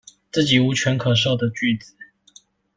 [0.31, 1.93] 自己無權可授的句子